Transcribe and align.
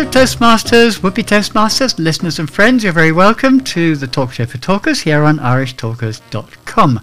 Hello, 0.00 0.12
Toastmasters, 0.12 1.02
would 1.02 1.12
be 1.12 1.22
Toastmasters, 1.22 1.98
listeners 1.98 2.38
and 2.38 2.50
friends. 2.50 2.82
You're 2.82 2.92
very 2.94 3.12
welcome 3.12 3.60
to 3.64 3.96
the 3.96 4.06
Talk 4.06 4.32
Show 4.32 4.46
for 4.46 4.56
Talkers 4.56 5.02
here 5.02 5.24
on 5.24 5.36
IrishTalkers.com. 5.36 7.00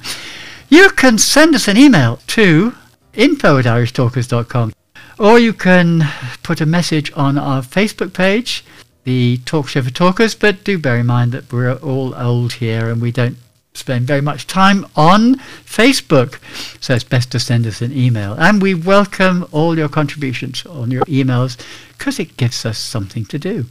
You 0.68 0.90
can 0.90 1.20
send 1.20 1.54
us 1.54 1.68
an 1.68 1.78
email 1.78 2.20
to 2.26 2.74
info 3.14 3.60
at 3.60 3.66
IrishTalkers.com 3.66 4.74
or 5.20 5.38
you 5.38 5.54
can 5.54 6.06
put 6.42 6.60
a 6.60 6.66
message 6.66 7.12
on 7.16 7.38
our 7.38 7.62
Facebook 7.62 8.14
page, 8.16 8.66
the 9.04 9.42
Talk 9.46 9.68
Show 9.68 9.84
for 9.84 9.92
Talkers. 9.92 10.34
But 10.34 10.64
do 10.64 10.80
bear 10.80 10.98
in 10.98 11.06
mind 11.06 11.34
that 11.34 11.54
we're 11.54 11.74
all 11.74 12.16
old 12.16 12.54
here 12.54 12.90
and 12.90 13.00
we 13.00 13.12
don't 13.12 13.38
spend 13.78 14.08
very 14.08 14.22
much 14.22 14.48
time 14.48 14.86
on 14.96 15.36
Facebook. 15.66 16.40
So 16.82 16.94
it's 16.94 17.04
best 17.04 17.32
to 17.32 17.40
send 17.40 17.66
us 17.68 17.82
an 17.82 17.94
email. 17.94 18.34
And 18.34 18.62
we 18.62 18.74
welcome 18.74 19.48
all 19.52 19.78
your 19.78 19.90
contributions 19.90 20.66
on 20.66 20.92
your 20.92 21.04
emails 21.06 21.58
because 21.98 22.20
it 22.20 22.38
gives 22.38 22.66
us 22.66 22.78
something 22.78 23.26
to 23.26 23.40
do. 23.40 23.66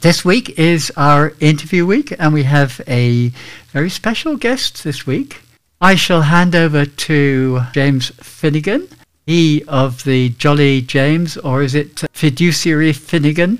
This 0.00 0.24
week 0.24 0.58
is 0.58 0.90
our 0.96 1.34
interview 1.40 1.84
week, 1.84 2.14
and 2.18 2.32
we 2.32 2.44
have 2.44 2.80
a 2.88 3.32
very 3.72 3.90
special 3.90 4.36
guest 4.36 4.82
this 4.82 5.06
week. 5.06 5.42
I 5.80 5.94
shall 5.94 6.22
hand 6.22 6.54
over 6.54 6.86
to 6.86 7.60
James 7.74 8.10
Finnegan, 8.20 8.88
he 9.26 9.62
of 9.68 10.04
the 10.04 10.30
Jolly 10.30 10.80
James, 10.80 11.36
or 11.36 11.62
is 11.62 11.74
it 11.74 12.04
Fiduciary 12.12 12.92
Finnegan? 12.92 13.58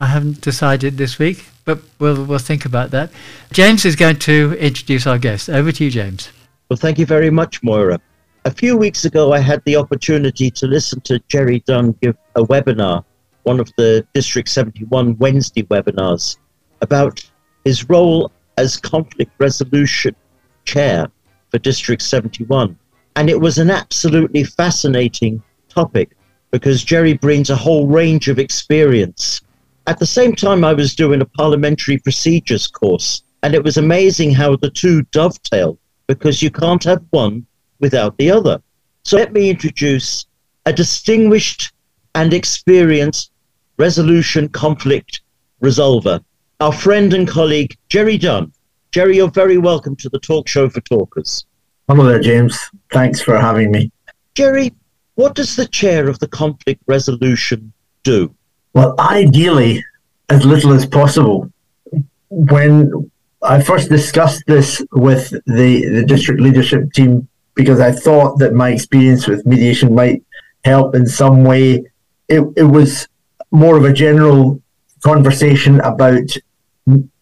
I 0.00 0.06
haven't 0.06 0.40
decided 0.40 0.96
this 0.96 1.18
week 1.18 1.44
but 1.64 1.80
we'll, 1.98 2.24
we'll 2.24 2.38
think 2.38 2.64
about 2.64 2.90
that. 2.90 3.10
James 3.52 3.84
is 3.84 3.96
going 3.96 4.18
to 4.20 4.56
introduce 4.58 5.06
our 5.06 5.18
guest. 5.18 5.48
Over 5.48 5.72
to 5.72 5.84
you, 5.84 5.90
James. 5.90 6.30
Well, 6.68 6.76
thank 6.76 6.98
you 6.98 7.06
very 7.06 7.30
much, 7.30 7.62
Moira. 7.62 8.00
A 8.44 8.50
few 8.50 8.76
weeks 8.76 9.04
ago, 9.04 9.32
I 9.32 9.38
had 9.38 9.62
the 9.64 9.76
opportunity 9.76 10.50
to 10.50 10.66
listen 10.66 11.00
to 11.02 11.20
Gerry 11.28 11.60
Dunn 11.66 11.94
give 12.02 12.16
a 12.34 12.42
webinar, 12.42 13.04
one 13.44 13.60
of 13.60 13.70
the 13.76 14.06
District 14.14 14.48
71 14.48 15.16
Wednesday 15.18 15.62
webinars, 15.64 16.38
about 16.80 17.24
his 17.64 17.88
role 17.88 18.32
as 18.56 18.76
conflict 18.76 19.30
resolution 19.38 20.16
chair 20.64 21.08
for 21.50 21.58
District 21.58 22.02
71. 22.02 22.76
And 23.14 23.30
it 23.30 23.40
was 23.40 23.58
an 23.58 23.70
absolutely 23.70 24.42
fascinating 24.44 25.42
topic 25.68 26.10
because 26.50 26.82
Gerry 26.82 27.14
brings 27.14 27.50
a 27.50 27.56
whole 27.56 27.86
range 27.86 28.28
of 28.28 28.38
experience 28.38 29.40
at 29.86 29.98
the 29.98 30.06
same 30.06 30.34
time, 30.34 30.64
I 30.64 30.72
was 30.72 30.94
doing 30.94 31.20
a 31.20 31.26
parliamentary 31.26 31.98
procedures 31.98 32.66
course, 32.66 33.22
and 33.42 33.54
it 33.54 33.64
was 33.64 33.76
amazing 33.76 34.32
how 34.32 34.56
the 34.56 34.70
two 34.70 35.02
dovetail 35.10 35.78
because 36.06 36.42
you 36.42 36.50
can't 36.50 36.84
have 36.84 37.02
one 37.10 37.46
without 37.80 38.16
the 38.18 38.30
other. 38.30 38.62
So 39.04 39.16
let 39.16 39.32
me 39.32 39.50
introduce 39.50 40.26
a 40.66 40.72
distinguished 40.72 41.72
and 42.14 42.32
experienced 42.32 43.32
resolution 43.78 44.48
conflict 44.48 45.22
resolver, 45.62 46.22
our 46.60 46.72
friend 46.72 47.14
and 47.14 47.26
colleague, 47.26 47.76
Gerry 47.88 48.18
Dunn. 48.18 48.52
Gerry, 48.92 49.16
you're 49.16 49.30
very 49.30 49.58
welcome 49.58 49.96
to 49.96 50.08
the 50.08 50.18
talk 50.18 50.46
show 50.46 50.68
for 50.68 50.80
talkers. 50.82 51.46
Hello 51.88 52.04
there, 52.04 52.20
James. 52.20 52.58
Thanks 52.92 53.20
for 53.20 53.38
having 53.38 53.70
me. 53.70 53.90
Gerry, 54.34 54.72
what 55.14 55.34
does 55.34 55.56
the 55.56 55.66
chair 55.66 56.08
of 56.08 56.18
the 56.20 56.28
conflict 56.28 56.82
resolution 56.86 57.72
do? 58.04 58.34
Well, 58.74 58.94
ideally, 58.98 59.84
as 60.28 60.46
little 60.46 60.72
as 60.72 60.86
possible. 60.86 61.50
When 62.30 63.10
I 63.42 63.60
first 63.60 63.90
discussed 63.90 64.44
this 64.46 64.82
with 64.92 65.30
the, 65.46 65.88
the 65.88 66.04
district 66.06 66.40
leadership 66.40 66.92
team, 66.92 67.28
because 67.54 67.80
I 67.80 67.92
thought 67.92 68.38
that 68.38 68.54
my 68.54 68.70
experience 68.70 69.28
with 69.28 69.44
mediation 69.44 69.94
might 69.94 70.22
help 70.64 70.94
in 70.94 71.06
some 71.06 71.44
way, 71.44 71.84
it, 72.28 72.42
it 72.56 72.62
was 72.62 73.08
more 73.50 73.76
of 73.76 73.84
a 73.84 73.92
general 73.92 74.62
conversation 75.02 75.80
about 75.80 76.34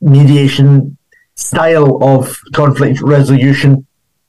mediation 0.00 0.96
style 1.34 2.02
of 2.02 2.38
conflict 2.54 3.00
resolution. 3.00 3.84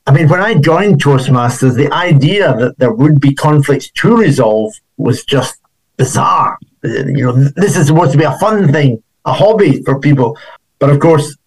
I 0.07 0.11
mean, 0.11 0.27
when 0.27 0.41
I 0.41 0.55
joined 0.55 1.03
Toastmasters, 1.03 1.75
the 1.75 1.93
idea 1.93 2.55
that 2.55 2.79
there 2.79 2.93
would 2.93 3.21
be 3.21 3.35
conflicts 3.35 3.91
to 3.91 4.17
resolve 4.17 4.73
was 4.97 5.23
just 5.23 5.59
bizarre 5.97 6.57
you 6.83 7.23
know, 7.25 7.33
this 7.55 7.77
is 7.77 7.87
supposed 7.87 8.11
to 8.11 8.17
be 8.17 8.23
a 8.23 8.37
fun 8.39 8.71
thing, 8.71 9.01
a 9.25 9.33
hobby 9.33 9.81
for 9.83 9.99
people. 9.99 10.37
But 10.79 10.89
of 10.89 10.99
course, 10.99 11.37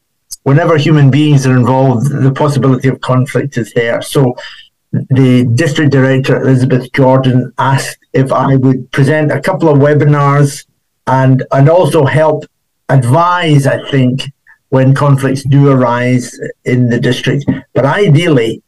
whenever 0.45 0.77
human 0.77 1.11
beings 1.11 1.47
are 1.47 1.57
involved, 1.57 2.11
the 2.11 2.33
possibility 2.33 2.89
of 2.89 3.01
conflict 3.01 3.57
is 3.57 3.73
there. 3.73 4.01
So 4.03 4.37
the 4.93 5.45
district 5.55 5.91
director, 5.91 6.41
Elizabeth 6.41 6.93
Jordan, 6.93 7.53
asked 7.59 7.99
if 8.13 8.33
I 8.33 8.57
would 8.57 8.91
present 8.93 9.33
a 9.33 9.41
couple 9.41 9.69
of 9.69 9.79
webinars 9.79 10.67
and, 11.07 11.45
and 11.51 11.69
also 11.69 12.05
help 12.05 12.45
advise, 12.89 13.67
I 13.67 13.89
think, 13.91 14.23
when 14.69 14.95
conflicts 14.95 15.43
do 15.45 15.69
arise 15.69 16.39
in 16.65 16.89
the 16.89 17.01
district. 17.01 17.45
But 17.75 17.87
ideally, 17.87 18.63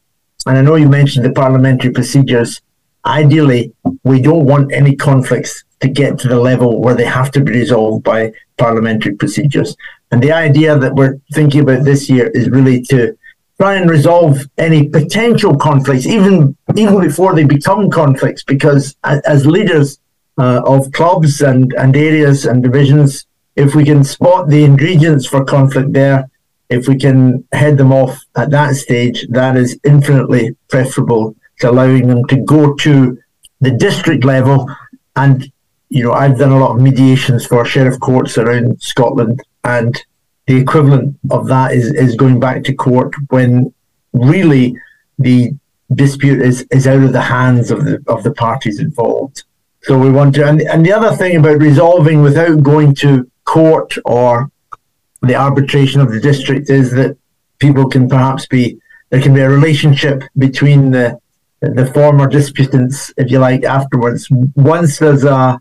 and 0.47 0.59
I 0.59 0.63
know 0.63 0.77
you 0.77 0.89
mentioned 0.89 1.25
the 1.25 1.33
parliamentary 1.33 1.93
procedures, 1.93 2.61
ideally, 3.05 3.73
we 4.05 4.21
don't 4.21 4.47
want 4.47 4.73
any 4.73 4.95
conflicts 4.95 5.65
to 5.81 5.89
get 5.89 6.19
to 6.21 6.29
the 6.29 6.41
level 6.41 6.81
where 6.81 6.95
they 6.95 7.05
have 7.05 7.31
to 7.33 7.41
be 7.41 7.53
resolved 7.53 8.05
by 8.05 8.33
parliamentary 8.57 9.15
procedures. 9.15 9.77
And 10.11 10.23
the 10.23 10.33
idea 10.33 10.79
that 10.79 10.95
we're 10.95 11.19
thinking 11.33 11.63
about 11.63 11.85
this 11.85 12.09
year 12.09 12.29
is 12.29 12.49
really 12.49 12.83
to 12.85 13.17
try 13.59 13.75
and 13.75 13.91
resolve 13.91 14.39
any 14.59 14.89
potential 14.89 15.57
conflicts, 15.57 16.07
even 16.07 16.57
even 16.75 17.01
before 17.01 17.35
they 17.35 17.45
become 17.45 17.91
conflicts, 17.91 18.43
because 18.45 18.97
as, 19.05 19.47
leaders 19.47 19.99
uh, 20.39 20.63
of 20.65 20.93
clubs 20.93 21.41
and, 21.41 21.73
and 21.75 21.97
areas 21.97 22.45
and 22.45 22.63
divisions, 22.63 23.27
if 23.57 23.75
we 23.75 23.85
can 23.85 24.05
spot 24.05 24.49
the 24.49 24.65
ingredients 24.65 25.27
for 25.27 25.45
conflict 25.45 25.93
there, 25.93 26.29
if 26.69 26.87
we 26.89 26.97
can 26.97 27.47
head 27.53 27.79
them 27.79 27.93
off 27.93 28.19
at 28.37 28.51
that 28.51 28.75
stage, 28.75 29.27
that 29.31 29.57
is 29.57 29.79
infinitely 29.85 30.55
preferable 30.69 31.35
to 31.61 31.71
allowing 31.71 32.09
them 32.09 32.25
to 32.27 32.37
go 32.37 32.75
to 32.75 33.19
the 33.61 33.71
district 33.71 34.25
level 34.25 34.69
and 35.15 35.51
you 35.89 36.03
know, 36.03 36.13
I've 36.13 36.39
done 36.39 36.53
a 36.53 36.59
lot 36.59 36.75
of 36.75 36.83
mediations 36.83 37.47
for 37.47 37.65
sheriff 37.65 37.99
courts 38.01 38.39
around 38.39 38.81
Scotland, 38.83 39.43
and 39.65 39.97
the 40.47 40.57
equivalent 40.57 41.19
of 41.31 41.47
that 41.49 41.73
is, 41.73 41.93
is 41.93 42.15
going 42.15 42.41
back 42.41 42.65
to 42.65 42.75
court 42.75 43.15
when 43.29 43.73
really 44.13 44.77
the 45.19 45.53
dispute 45.95 46.43
is, 46.43 46.67
is 46.71 46.87
out 46.87 47.03
of 47.03 47.13
the 47.13 47.21
hands 47.21 47.71
of 47.71 47.85
the 47.85 48.03
of 48.09 48.23
the 48.25 48.33
parties 48.33 48.81
involved. 48.81 49.45
So 49.83 49.97
we 49.99 50.11
want 50.11 50.35
to, 50.35 50.49
and, 50.49 50.61
and 50.63 50.85
the 50.85 50.93
other 50.93 51.15
thing 51.15 51.37
about 51.37 51.61
resolving 51.61 52.23
without 52.23 52.63
going 52.63 52.95
to 52.97 53.31
court 53.45 53.97
or 54.05 54.51
the 55.23 55.37
arbitration 55.37 56.01
of 56.01 56.11
the 56.11 56.21
district 56.21 56.69
is 56.71 56.91
that 56.93 57.17
people 57.59 57.89
can 57.89 58.09
perhaps 58.09 58.47
be 58.47 58.79
there 59.11 59.23
can 59.23 59.35
be 59.35 59.41
a 59.41 59.49
relationship 59.49 60.25
between 60.37 60.91
the 60.91 61.19
the 61.61 61.87
former 61.95 62.27
disputants, 62.27 63.13
if 63.17 63.31
you 63.31 63.39
like, 63.39 63.65
afterwards. 63.65 64.29
Once 64.31 64.99
there's 64.99 65.25
a 65.25 65.61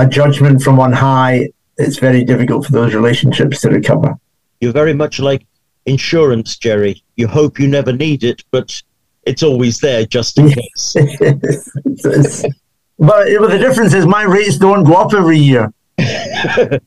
a 0.00 0.08
judgment 0.08 0.62
from 0.62 0.80
on 0.80 0.92
high, 0.92 1.50
it's 1.76 1.98
very 1.98 2.24
difficult 2.24 2.66
for 2.66 2.72
those 2.72 2.94
relationships 2.94 3.60
to 3.60 3.70
recover. 3.70 4.14
You're 4.60 4.72
very 4.72 4.94
much 4.94 5.20
like 5.20 5.46
insurance, 5.86 6.56
Gerry. 6.56 7.02
You 7.16 7.28
hope 7.28 7.58
you 7.58 7.68
never 7.68 7.92
need 7.92 8.24
it, 8.24 8.42
but 8.50 8.82
it's 9.24 9.42
always 9.42 9.78
there 9.78 10.06
just 10.06 10.38
in 10.38 10.50
case. 10.50 10.94
but, 10.94 11.40
the 12.98 13.58
difference 13.60 13.94
is 13.94 14.06
my 14.06 14.22
rates 14.22 14.58
don't 14.58 14.84
go 14.84 14.94
up 14.94 15.14
every 15.14 15.38
year. 15.38 15.72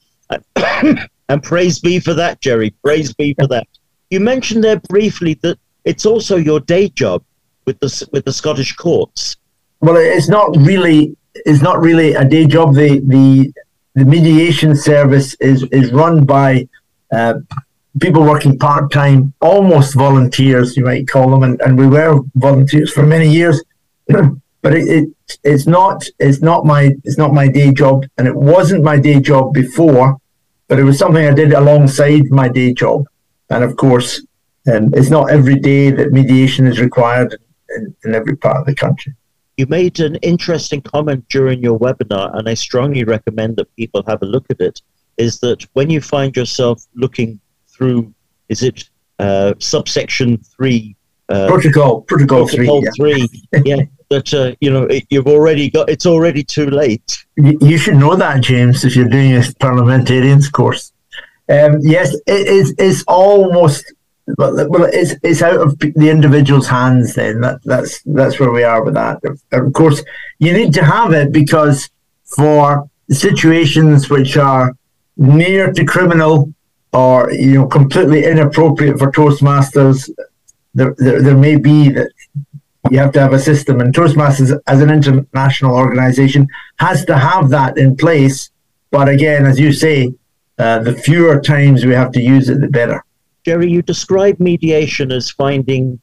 and 1.29 1.43
praise 1.43 1.79
be 1.79 1.99
for 1.99 2.13
that, 2.13 2.41
Gerry. 2.41 2.71
Praise 2.83 3.13
be 3.13 3.33
for 3.35 3.47
that. 3.47 3.67
You 4.09 4.19
mentioned 4.19 4.63
there 4.63 4.79
briefly 4.79 5.35
that 5.41 5.57
it's 5.85 6.05
also 6.05 6.37
your 6.37 6.59
day 6.59 6.89
job 6.89 7.23
with 7.65 7.79
the 7.79 8.09
with 8.11 8.25
the 8.25 8.33
Scottish 8.33 8.75
courts. 8.75 9.37
Well, 9.79 9.95
it's 9.97 10.29
not 10.29 10.55
really 10.57 11.15
is 11.45 11.61
not 11.61 11.79
really 11.79 12.13
a 12.13 12.25
day 12.25 12.45
job. 12.45 12.75
The 12.75 12.99
the 12.99 13.53
the 13.95 14.05
mediation 14.05 14.75
service 14.75 15.35
is 15.35 15.63
is 15.71 15.91
run 15.91 16.25
by 16.25 16.67
uh, 17.11 17.35
people 17.99 18.23
working 18.23 18.57
part 18.57 18.91
time, 18.91 19.33
almost 19.41 19.95
volunteers, 19.95 20.75
you 20.75 20.83
might 20.83 21.07
call 21.07 21.29
them, 21.29 21.43
and, 21.43 21.61
and 21.61 21.77
we 21.77 21.87
were 21.87 22.19
volunteers 22.35 22.91
for 22.91 23.05
many 23.05 23.29
years. 23.29 23.63
but 24.07 24.73
it, 24.73 24.87
it 24.87 25.09
it's 25.43 25.67
not 25.67 26.03
it's 26.19 26.41
not 26.41 26.65
my 26.65 26.91
it's 27.03 27.17
not 27.17 27.33
my 27.33 27.47
day 27.47 27.71
job, 27.71 28.05
and 28.17 28.27
it 28.27 28.35
wasn't 28.35 28.83
my 28.83 28.97
day 28.97 29.19
job 29.19 29.53
before, 29.53 30.17
but 30.67 30.79
it 30.79 30.83
was 30.83 30.97
something 30.97 31.25
I 31.25 31.33
did 31.33 31.53
alongside 31.53 32.29
my 32.29 32.47
day 32.47 32.73
job. 32.73 33.05
And 33.49 33.63
of 33.63 33.75
course, 33.75 34.21
um, 34.71 34.91
it's 34.93 35.09
not 35.09 35.29
every 35.29 35.55
day 35.55 35.91
that 35.91 36.11
mediation 36.11 36.65
is 36.65 36.79
required 36.79 37.37
in, 37.75 37.95
in 38.03 38.15
every 38.15 38.35
part 38.37 38.57
of 38.57 38.65
the 38.65 38.75
country. 38.75 39.13
You 39.57 39.67
made 39.67 39.99
an 39.99 40.15
interesting 40.17 40.81
comment 40.81 41.25
during 41.29 41.61
your 41.61 41.77
webinar, 41.77 42.35
and 42.37 42.49
I 42.49 42.55
strongly 42.55 43.03
recommend 43.03 43.57
that 43.57 43.73
people 43.75 44.03
have 44.07 44.21
a 44.21 44.25
look 44.25 44.45
at 44.49 44.59
it. 44.59 44.81
Is 45.17 45.39
that 45.41 45.65
when 45.73 45.89
you 45.89 46.01
find 46.01 46.35
yourself 46.35 46.83
looking 46.95 47.39
through, 47.67 48.13
is 48.49 48.63
it 48.63 48.89
uh, 49.19 49.53
subsection 49.59 50.37
three? 50.37 50.95
Uh, 51.29 51.47
protocol, 51.47 52.01
protocol, 52.01 52.47
protocol 52.47 52.83
three. 52.95 53.27
three. 53.27 53.43
Yeah. 53.65 53.75
yeah. 53.77 53.83
that 54.09 54.33
uh, 54.33 54.55
you 54.59 54.71
know 54.71 54.83
it, 54.83 55.05
you've 55.09 55.27
already 55.27 55.69
got. 55.69 55.89
It's 55.89 56.05
already 56.05 56.43
too 56.43 56.69
late. 56.69 57.25
You 57.35 57.77
should 57.77 57.95
know 57.95 58.15
that, 58.15 58.41
James, 58.41 58.83
if 58.83 58.95
you're 58.95 59.07
doing 59.07 59.35
a 59.35 59.43
parliamentarians 59.59 60.49
course. 60.49 60.91
Um, 61.49 61.79
yes, 61.81 62.15
it 62.25 62.47
is. 62.47 62.73
It's 62.77 63.03
almost 63.07 63.93
well, 64.37 64.85
it's 64.85 65.15
it's 65.23 65.41
out 65.41 65.59
of 65.59 65.77
the 65.79 66.09
individual's 66.09 66.67
hands. 66.67 67.15
Then 67.15 67.41
that, 67.41 67.59
that's 67.63 68.01
that's 68.03 68.39
where 68.39 68.51
we 68.51 68.63
are 68.63 68.83
with 68.83 68.93
that. 68.93 69.21
Of 69.51 69.73
course, 69.73 70.03
you 70.39 70.53
need 70.53 70.73
to 70.75 70.83
have 70.83 71.13
it 71.13 71.31
because 71.31 71.89
for 72.23 72.89
situations 73.09 74.09
which 74.09 74.37
are 74.37 74.73
near 75.17 75.71
to 75.73 75.85
criminal 75.85 76.53
or 76.93 77.31
you 77.31 77.55
know 77.55 77.67
completely 77.67 78.23
inappropriate 78.23 78.97
for 78.97 79.11
Toastmasters, 79.11 80.09
there, 80.73 80.95
there, 80.97 81.21
there 81.21 81.37
may 81.37 81.57
be 81.57 81.89
that 81.89 82.11
you 82.91 82.99
have 82.99 83.11
to 83.13 83.19
have 83.19 83.33
a 83.33 83.39
system, 83.39 83.81
and 83.81 83.93
Toastmasters 83.93 84.57
as 84.67 84.81
an 84.81 84.89
international 84.89 85.75
organization 85.75 86.47
has 86.77 87.05
to 87.05 87.17
have 87.17 87.49
that 87.49 87.77
in 87.77 87.95
place. 87.95 88.51
But 88.91 89.09
again, 89.09 89.45
as 89.45 89.59
you 89.59 89.73
say, 89.73 90.13
uh, 90.59 90.79
the 90.79 90.93
fewer 90.93 91.41
times 91.41 91.83
we 91.83 91.93
have 91.93 92.11
to 92.11 92.21
use 92.21 92.47
it, 92.49 92.61
the 92.61 92.67
better. 92.67 93.03
Gerry, 93.45 93.69
you 93.69 93.81
describe 93.81 94.39
mediation 94.39 95.11
as 95.11 95.29
finding 95.29 95.99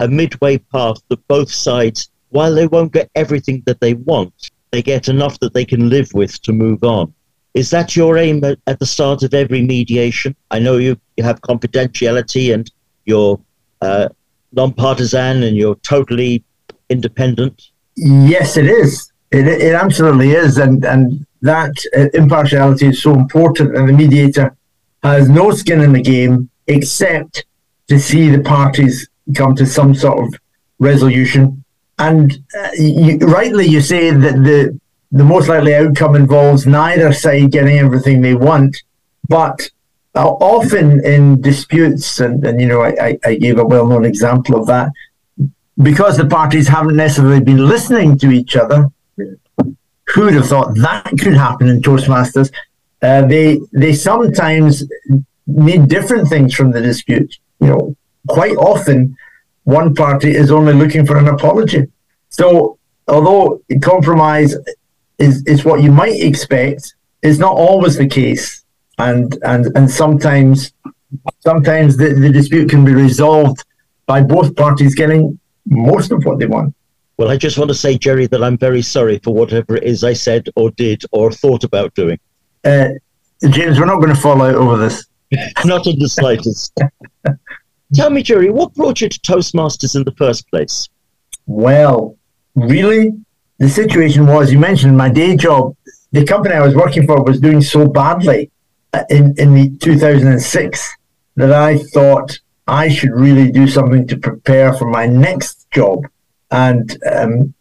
a 0.00 0.08
midway 0.08 0.58
path 0.58 1.00
that 1.08 1.26
both 1.28 1.50
sides, 1.50 2.10
while 2.30 2.54
they 2.54 2.66
won't 2.66 2.92
get 2.92 3.10
everything 3.14 3.62
that 3.66 3.80
they 3.80 3.94
want, 3.94 4.50
they 4.70 4.82
get 4.82 5.08
enough 5.08 5.38
that 5.40 5.54
they 5.54 5.64
can 5.64 5.88
live 5.88 6.08
with 6.14 6.40
to 6.42 6.52
move 6.52 6.82
on. 6.84 7.12
Is 7.54 7.70
that 7.70 7.94
your 7.94 8.18
aim 8.18 8.42
at, 8.44 8.78
the 8.78 8.86
start 8.86 9.22
of 9.22 9.32
every 9.32 9.62
mediation? 9.62 10.34
I 10.50 10.58
know 10.58 10.76
you, 10.76 10.96
you 11.16 11.22
have 11.22 11.40
confidentiality 11.42 12.52
and 12.52 12.68
you're 13.04 13.40
uh, 13.80 14.08
non-partisan 14.52 15.44
and 15.44 15.56
you're 15.56 15.76
totally 15.76 16.42
independent. 16.90 17.70
Yes, 17.96 18.56
it 18.56 18.66
is. 18.66 19.12
It, 19.30 19.46
it 19.46 19.74
absolutely 19.74 20.30
is, 20.30 20.58
and 20.58 20.84
and 20.84 21.26
that 21.42 21.72
uh, 21.96 22.06
impartiality 22.14 22.86
is 22.86 23.02
so 23.02 23.14
important. 23.14 23.76
And 23.76 23.88
the 23.88 23.92
mediator 23.92 24.56
has 25.02 25.28
no 25.28 25.50
skin 25.50 25.80
in 25.80 25.92
the 25.92 26.02
game 26.02 26.50
except 26.66 27.44
to 27.88 27.98
see 27.98 28.30
the 28.30 28.42
parties 28.42 29.08
come 29.34 29.54
to 29.56 29.66
some 29.66 29.94
sort 29.94 30.18
of 30.18 30.40
resolution. 30.78 31.64
And 31.98 32.32
uh, 32.58 32.70
you, 32.78 33.18
rightly, 33.18 33.66
you 33.66 33.80
say 33.80 34.10
that 34.10 34.42
the 34.42 34.80
the 35.12 35.24
most 35.24 35.48
likely 35.48 35.74
outcome 35.76 36.16
involves 36.16 36.66
neither 36.66 37.12
side 37.12 37.52
getting 37.52 37.78
everything 37.78 38.20
they 38.20 38.34
want, 38.34 38.82
but 39.28 39.70
uh, 40.16 40.28
often 40.28 41.04
in 41.04 41.40
disputes, 41.40 42.18
and, 42.18 42.44
and 42.44 42.60
you 42.60 42.66
know, 42.66 42.82
I, 42.82 43.16
I 43.24 43.36
gave 43.36 43.58
a 43.58 43.64
well 43.64 43.86
known 43.86 44.04
example 44.04 44.58
of 44.58 44.66
that, 44.66 44.90
because 45.80 46.16
the 46.16 46.26
parties 46.26 46.66
haven't 46.66 46.96
necessarily 46.96 47.40
been 47.40 47.64
listening 47.68 48.18
to 48.18 48.32
each 48.32 48.56
other. 48.56 48.88
Who 50.08 50.22
would 50.22 50.34
have 50.34 50.48
thought 50.48 50.74
that 50.76 51.10
could 51.20 51.34
happen 51.34 51.68
in 51.68 51.80
Toastmasters? 51.80 52.52
Uh, 53.00 53.24
they 53.26 53.60
they 53.72 53.92
sometimes 53.92 54.82
need 55.46 55.88
different 55.88 56.28
things 56.28 56.54
from 56.54 56.72
the 56.72 56.80
dispute. 56.80 57.38
You 57.60 57.68
know, 57.68 57.96
quite 58.28 58.56
often 58.56 59.16
one 59.64 59.94
party 59.94 60.30
is 60.30 60.50
only 60.50 60.72
looking 60.72 61.06
for 61.06 61.16
an 61.16 61.28
apology. 61.28 61.86
So 62.28 62.78
although 63.08 63.62
compromise 63.82 64.54
is, 65.18 65.42
is 65.46 65.64
what 65.64 65.82
you 65.82 65.92
might 65.92 66.20
expect, 66.20 66.94
is 67.22 67.38
not 67.38 67.52
always 67.52 67.96
the 67.96 68.06
case. 68.06 68.64
And 68.98 69.36
and 69.42 69.66
and 69.76 69.90
sometimes 69.90 70.72
sometimes 71.40 71.96
the, 71.96 72.14
the 72.14 72.30
dispute 72.30 72.70
can 72.70 72.84
be 72.84 72.94
resolved 72.94 73.64
by 74.06 74.22
both 74.22 74.54
parties 74.54 74.94
getting 74.94 75.38
most 75.66 76.12
of 76.12 76.24
what 76.24 76.38
they 76.38 76.46
want. 76.46 76.74
Well, 77.16 77.30
I 77.30 77.36
just 77.36 77.58
want 77.58 77.68
to 77.68 77.74
say, 77.74 77.96
Gerry, 77.96 78.26
that 78.26 78.42
I'm 78.42 78.58
very 78.58 78.82
sorry 78.82 79.18
for 79.18 79.32
whatever 79.32 79.76
it 79.76 79.84
is 79.84 80.02
I 80.04 80.12
said 80.12 80.48
or 80.56 80.70
did 80.72 81.02
or 81.12 81.30
thought 81.30 81.64
about 81.64 81.94
doing. 81.94 82.18
Uh, 82.64 82.88
James, 83.48 83.78
we're 83.78 83.86
not 83.86 84.00
going 84.00 84.14
to 84.14 84.20
fall 84.20 84.42
out 84.42 84.54
over 84.54 84.76
this. 84.76 85.06
Not 85.64 85.86
in 85.86 85.98
the 85.98 86.08
slightest. 86.08 86.72
Tell 87.94 88.10
me, 88.10 88.22
Gerry, 88.22 88.50
what 88.50 88.74
brought 88.74 89.00
you 89.00 89.08
to 89.08 89.20
Toastmasters 89.20 89.94
in 89.94 90.04
the 90.04 90.12
first 90.12 90.48
place? 90.50 90.88
Well, 91.46 92.16
really, 92.54 93.12
the 93.58 93.68
situation 93.68 94.26
was 94.26 94.52
you 94.52 94.58
mentioned 94.58 94.96
my 94.96 95.08
day 95.10 95.36
job. 95.36 95.76
The 96.12 96.24
company 96.24 96.54
I 96.54 96.60
was 96.60 96.74
working 96.74 97.06
for 97.06 97.22
was 97.22 97.40
doing 97.40 97.60
so 97.60 97.86
badly 97.86 98.50
uh, 98.92 99.04
in, 99.10 99.34
in 99.38 99.54
the 99.54 99.76
2006 99.78 100.92
that 101.36 101.52
I 101.52 101.78
thought 101.78 102.38
I 102.66 102.88
should 102.88 103.10
really 103.12 103.50
do 103.50 103.66
something 103.68 104.06
to 104.08 104.16
prepare 104.16 104.72
for 104.72 104.88
my 104.88 105.06
next 105.06 105.70
job. 105.70 106.06
And 106.50 106.96
um, 107.10 107.54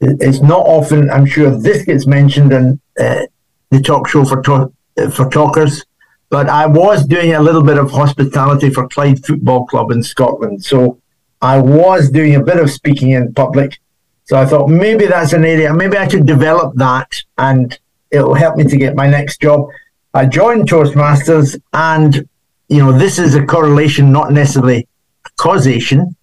it's 0.00 0.40
not 0.40 0.60
often, 0.66 1.10
I'm 1.10 1.26
sure 1.26 1.50
this 1.58 1.84
gets 1.84 2.06
mentioned 2.06 2.52
in 2.52 2.80
uh, 2.98 3.22
the 3.70 3.80
talk 3.80 4.08
show 4.08 4.24
for, 4.24 4.42
to- 4.42 4.72
for 5.10 5.28
talkers 5.30 5.84
but 6.32 6.48
I 6.48 6.64
was 6.64 7.04
doing 7.04 7.34
a 7.34 7.42
little 7.42 7.62
bit 7.62 7.76
of 7.76 7.90
hospitality 7.90 8.70
for 8.70 8.88
Clyde 8.88 9.22
Football 9.22 9.66
Club 9.66 9.90
in 9.90 10.02
Scotland. 10.02 10.64
So 10.64 10.98
I 11.42 11.58
was 11.58 12.08
doing 12.08 12.36
a 12.36 12.42
bit 12.42 12.58
of 12.58 12.70
speaking 12.70 13.10
in 13.10 13.34
public. 13.34 13.78
So 14.24 14.38
I 14.38 14.46
thought 14.46 14.68
maybe 14.68 15.04
that's 15.04 15.34
an 15.34 15.44
area, 15.44 15.74
maybe 15.74 15.98
I 15.98 16.08
could 16.08 16.24
develop 16.24 16.74
that 16.76 17.20
and 17.36 17.78
it'll 18.10 18.32
help 18.32 18.56
me 18.56 18.64
to 18.64 18.76
get 18.78 18.96
my 18.96 19.06
next 19.06 19.42
job. 19.42 19.68
I 20.14 20.24
joined 20.24 20.70
Toastmasters 20.70 21.60
and, 21.74 22.26
you 22.68 22.78
know, 22.78 22.92
this 22.92 23.18
is 23.18 23.34
a 23.34 23.44
correlation, 23.44 24.10
not 24.10 24.32
necessarily 24.32 24.88
causation, 25.36 26.16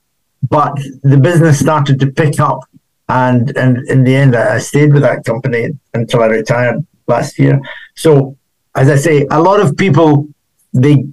but 0.50 0.76
the 1.04 1.18
business 1.18 1.60
started 1.60 2.00
to 2.00 2.08
pick 2.08 2.40
up. 2.40 2.62
And, 3.10 3.56
and 3.56 3.88
in 3.88 4.06
the 4.06 4.16
end, 4.16 4.36
I 4.36 4.58
stayed 4.58 4.92
with 4.92 5.04
that 5.04 5.24
company 5.24 5.70
until 5.94 6.24
I 6.24 6.28
retired 6.28 6.84
last 7.06 7.38
year. 7.38 7.62
So 7.96 8.39
as 8.80 8.90
I 8.90 8.96
say, 8.96 9.28
a 9.30 9.42
lot 9.42 9.60
of 9.60 9.76
people, 9.76 10.28
they 10.74 11.06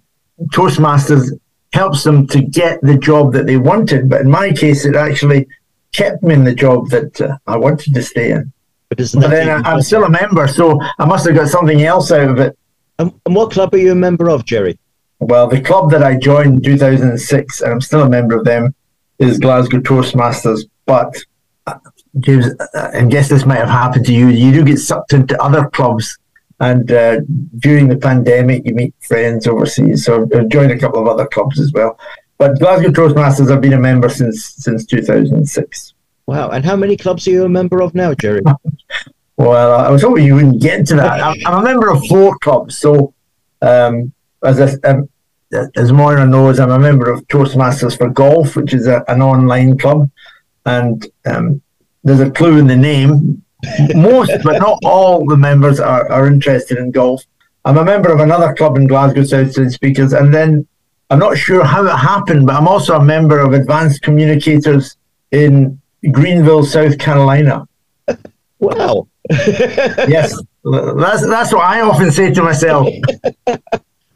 Toastmasters 0.52 1.30
helps 1.72 2.04
them 2.04 2.26
to 2.28 2.40
get 2.40 2.80
the 2.82 2.96
job 2.96 3.32
that 3.32 3.46
they 3.46 3.56
wanted. 3.56 4.08
But 4.08 4.20
in 4.20 4.30
my 4.30 4.52
case, 4.52 4.84
it 4.84 4.94
actually 4.94 5.48
kept 5.92 6.22
me 6.22 6.34
in 6.34 6.44
the 6.44 6.54
job 6.54 6.90
that 6.90 7.20
uh, 7.20 7.36
I 7.46 7.56
wanted 7.56 7.92
to 7.94 8.02
stay 8.02 8.30
in. 8.30 8.52
But, 8.88 8.98
but 9.14 9.30
then 9.30 9.48
I, 9.48 9.72
am 9.72 9.82
still 9.82 10.04
a 10.04 10.10
member, 10.10 10.46
so 10.46 10.80
I 10.98 11.06
must 11.06 11.26
have 11.26 11.34
got 11.34 11.48
something 11.48 11.82
else 11.82 12.12
out 12.12 12.28
of 12.28 12.38
it. 12.38 12.56
and 13.00 13.12
what 13.24 13.50
club 13.50 13.74
are 13.74 13.78
you 13.78 13.92
a 13.92 13.96
member 13.96 14.30
of, 14.30 14.44
Gerry? 14.44 14.78
Well, 15.18 15.48
the 15.48 15.60
club 15.60 15.90
that 15.90 16.04
I 16.04 16.16
joined 16.16 16.56
in 16.56 16.62
2006, 16.62 17.62
and 17.62 17.72
I'm 17.72 17.80
still 17.80 18.02
a 18.02 18.08
member 18.08 18.36
of 18.36 18.44
them, 18.44 18.74
is 19.18 19.38
Glasgow 19.38 19.80
Toastmasters. 19.80 20.60
But, 20.84 21.16
uh, 21.66 21.78
James, 22.20 22.46
uh, 22.60 22.90
I 22.94 23.02
guess 23.06 23.28
this 23.28 23.44
might 23.44 23.58
have 23.58 23.68
happened 23.68 24.06
to 24.06 24.12
you. 24.12 24.28
You 24.28 24.52
do 24.52 24.64
get 24.64 24.78
sucked 24.78 25.14
into 25.14 25.42
other 25.42 25.68
clubs 25.70 26.16
and 26.60 26.90
uh, 26.90 27.20
during 27.58 27.88
the 27.88 27.96
pandemic, 27.96 28.62
you 28.64 28.74
meet 28.74 28.94
friends 29.00 29.46
overseas. 29.46 30.04
So 30.04 30.26
I've 30.34 30.48
joined 30.48 30.72
a 30.72 30.78
couple 30.78 31.00
of 31.00 31.06
other 31.06 31.26
clubs 31.26 31.60
as 31.60 31.72
well. 31.72 31.98
But 32.38 32.58
Glasgow 32.58 32.90
Toastmasters, 32.90 33.50
I've 33.50 33.60
been 33.60 33.74
a 33.74 33.78
member 33.78 34.08
since 34.08 34.44
since 34.44 34.84
2006. 34.86 35.94
Wow! 36.26 36.50
And 36.50 36.64
how 36.64 36.76
many 36.76 36.96
clubs 36.96 37.26
are 37.26 37.30
you 37.30 37.44
a 37.44 37.48
member 37.48 37.82
of 37.82 37.94
now, 37.94 38.14
Gerry? 38.14 38.42
well, 39.36 39.78
I 39.78 39.90
was 39.90 40.02
hoping 40.02 40.24
you 40.24 40.34
wouldn't 40.34 40.60
get 40.60 40.80
into 40.80 40.96
that. 40.96 41.22
I'm, 41.22 41.36
I'm 41.46 41.60
a 41.60 41.62
member 41.62 41.90
of 41.90 42.04
four 42.06 42.36
clubs. 42.38 42.78
So, 42.78 43.14
um, 43.62 44.12
as 44.42 44.60
I, 44.60 44.88
um, 44.88 45.08
as 45.76 45.92
Moira 45.92 46.26
knows, 46.26 46.58
I'm 46.58 46.70
a 46.70 46.78
member 46.78 47.10
of 47.10 47.26
Toastmasters 47.28 47.96
for 47.96 48.10
Golf, 48.10 48.56
which 48.56 48.74
is 48.74 48.86
a, 48.86 49.04
an 49.08 49.22
online 49.22 49.78
club, 49.78 50.10
and 50.64 51.06
um, 51.26 51.62
there's 52.02 52.20
a 52.20 52.30
clue 52.30 52.58
in 52.58 52.66
the 52.66 52.76
name 52.76 53.44
most, 53.94 54.32
but 54.42 54.58
not 54.58 54.78
all, 54.84 55.24
the 55.26 55.36
members 55.36 55.80
are, 55.80 56.10
are 56.10 56.26
interested 56.26 56.78
in 56.78 56.90
golf. 56.90 57.22
I'm 57.64 57.78
a 57.78 57.84
member 57.84 58.12
of 58.12 58.20
another 58.20 58.54
club 58.54 58.76
in 58.76 58.86
Glasgow, 58.86 59.24
Southside 59.24 59.72
Speakers, 59.72 60.12
and 60.12 60.32
then 60.32 60.66
I'm 61.10 61.18
not 61.18 61.36
sure 61.36 61.64
how 61.64 61.84
it 61.84 61.96
happened, 61.96 62.46
but 62.46 62.56
I'm 62.56 62.68
also 62.68 62.96
a 62.96 63.04
member 63.04 63.38
of 63.38 63.52
Advanced 63.52 64.02
Communicators 64.02 64.96
in 65.32 65.80
Greenville, 66.12 66.64
South 66.64 66.98
Carolina. 66.98 67.66
Wow. 68.58 69.08
yes, 69.30 70.40
that's 70.64 71.26
that's 71.26 71.52
what 71.52 71.64
I 71.64 71.80
often 71.80 72.10
say 72.10 72.32
to 72.32 72.42
myself. 72.42 72.88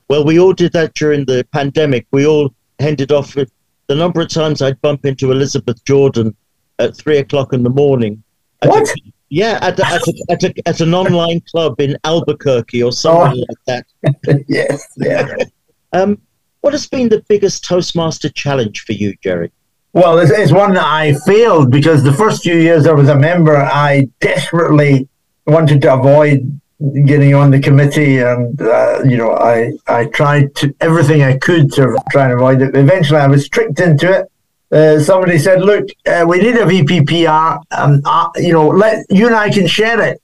well, 0.08 0.24
we 0.24 0.38
all 0.38 0.52
did 0.52 0.72
that 0.72 0.94
during 0.94 1.24
the 1.24 1.46
pandemic. 1.52 2.06
We 2.12 2.26
all 2.26 2.54
ended 2.78 3.12
off 3.12 3.34
with 3.34 3.52
the 3.88 3.96
number 3.96 4.20
of 4.20 4.28
times 4.28 4.62
I'd 4.62 4.80
bump 4.80 5.04
into 5.04 5.32
Elizabeth 5.32 5.84
Jordan 5.84 6.36
at 6.78 6.96
three 6.96 7.18
o'clock 7.18 7.52
in 7.52 7.62
the 7.62 7.70
morning. 7.70 8.22
What? 8.62 8.88
Yeah, 9.30 9.58
at, 9.62 9.78
a, 9.78 9.86
at, 9.86 10.02
a, 10.02 10.24
at, 10.28 10.42
a, 10.42 10.68
at, 10.68 10.80
an 10.80 10.92
online 10.92 11.40
club 11.42 11.80
in 11.80 11.96
Albuquerque 12.02 12.82
or 12.82 12.90
something 12.90 13.44
oh. 13.48 13.54
like 13.68 13.84
that. 14.02 14.44
yes, 14.48 14.84
yeah. 14.96 15.32
um, 15.92 16.20
what 16.62 16.72
has 16.72 16.88
been 16.88 17.08
the 17.08 17.24
biggest 17.28 17.64
Toastmaster 17.64 18.28
challenge 18.28 18.80
for 18.80 18.92
you, 18.92 19.14
Gerry? 19.22 19.52
Well, 19.92 20.18
it's, 20.18 20.32
it's, 20.32 20.52
one 20.52 20.74
that 20.74 20.84
I 20.84 21.14
failed 21.26 21.70
because 21.70 22.02
the 22.02 22.12
first 22.12 22.42
few 22.42 22.56
years 22.56 22.86
I 22.86 22.92
was 22.92 23.08
a 23.08 23.16
member, 23.16 23.56
I 23.56 24.08
desperately 24.20 25.08
wanted 25.46 25.80
to 25.82 25.94
avoid 25.94 26.60
getting 27.04 27.34
on 27.34 27.50
the 27.50 27.60
committee, 27.60 28.18
and 28.18 28.60
uh, 28.60 29.00
you 29.04 29.16
know, 29.16 29.32
I 29.32 29.72
I 29.86 30.06
tried 30.06 30.54
to 30.56 30.74
everything 30.80 31.22
I 31.22 31.36
could 31.38 31.72
to 31.72 31.96
try 32.10 32.24
and 32.24 32.32
avoid 32.32 32.62
it. 32.62 32.76
Eventually, 32.76 33.20
I 33.20 33.26
was 33.26 33.48
tricked 33.48 33.80
into 33.80 34.10
it, 34.12 34.30
uh, 34.72 35.00
somebody 35.00 35.38
said, 35.38 35.62
"Look, 35.62 35.88
uh, 36.06 36.24
we 36.26 36.38
need 36.38 36.56
a 36.56 36.64
VPPR, 36.64 37.62
and 37.72 38.02
uh, 38.04 38.30
you 38.36 38.52
know, 38.52 38.68
let 38.68 39.04
you 39.10 39.26
and 39.26 39.34
I 39.34 39.50
can 39.50 39.66
share 39.66 40.00
it." 40.00 40.22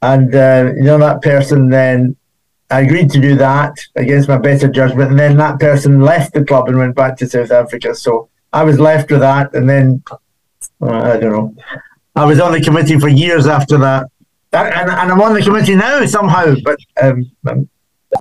And 0.00 0.34
uh, 0.34 0.72
you 0.76 0.84
know, 0.84 0.98
that 0.98 1.22
person 1.22 1.68
then 1.68 2.16
I 2.70 2.80
agreed 2.80 3.10
to 3.10 3.20
do 3.20 3.34
that 3.36 3.74
against 3.96 4.28
my 4.28 4.38
better 4.38 4.68
judgment, 4.68 5.10
and 5.10 5.18
then 5.18 5.36
that 5.38 5.58
person 5.58 6.00
left 6.00 6.34
the 6.34 6.44
club 6.44 6.68
and 6.68 6.78
went 6.78 6.94
back 6.94 7.16
to 7.18 7.28
South 7.28 7.50
Africa. 7.50 7.94
So 7.94 8.28
I 8.52 8.62
was 8.62 8.78
left 8.78 9.10
with 9.10 9.20
that, 9.20 9.52
and 9.54 9.68
then 9.68 10.02
uh, 10.80 10.86
I 10.86 11.16
don't 11.18 11.32
know. 11.32 11.54
I 12.14 12.24
was 12.26 12.40
on 12.40 12.52
the 12.52 12.60
committee 12.60 12.98
for 12.98 13.08
years 13.08 13.46
after 13.46 13.76
that, 13.78 14.06
and, 14.52 14.90
and 14.90 15.12
I'm 15.12 15.20
on 15.20 15.34
the 15.34 15.42
committee 15.42 15.74
now 15.74 16.04
somehow. 16.06 16.54
But 16.62 16.78
um, 17.02 17.30
um 17.48 17.68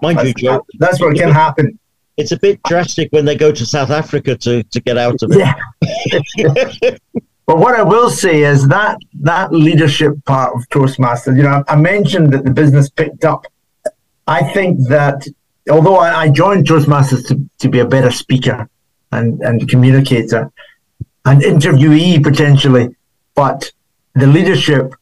mind 0.01 0.19
you, 0.27 0.33
Joe, 0.33 0.65
that's 0.79 0.99
what 0.99 1.15
can 1.15 1.31
happen 1.31 1.77
it's 2.17 2.31
a 2.31 2.39
bit 2.39 2.61
drastic 2.63 3.09
when 3.11 3.25
they 3.25 3.35
go 3.35 3.51
to 3.51 3.65
South 3.65 3.91
Africa 3.91 4.35
to, 4.37 4.63
to 4.63 4.81
get 4.81 4.97
out 4.97 5.21
of 5.21 5.31
it. 5.31 5.37
Yeah. 5.37 6.97
but 7.45 7.57
what 7.59 7.75
I 7.75 7.83
will 7.83 8.09
say 8.09 8.43
is 8.43 8.67
that 8.69 8.97
that 9.21 9.53
leadership 9.53 10.13
part 10.25 10.55
of 10.55 10.67
Toastmasters, 10.69 11.37
you 11.37 11.43
know, 11.43 11.63
I 11.67 11.75
mentioned 11.75 12.33
that 12.33 12.43
the 12.43 12.51
business 12.51 12.89
picked 12.89 13.23
up. 13.23 13.45
I 14.25 14.43
think 14.51 14.87
that 14.87 15.27
although 15.69 15.97
I, 15.97 16.29
joined 16.29 16.67
Toastmasters 16.67 17.27
to, 17.27 17.39
to 17.59 17.69
be 17.69 17.79
a 17.79 17.85
better 17.85 18.11
speaker 18.11 18.67
and, 19.11 19.39
and 19.41 19.69
communicator 19.69 20.51
and 21.23 21.41
interviewee 21.41 22.21
potentially, 22.23 22.89
but 23.35 23.71
the 24.15 24.27
leadership 24.27 24.93